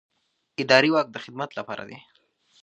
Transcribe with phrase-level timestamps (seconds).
[0.61, 1.97] اداري واک د خدمت لپاره دی.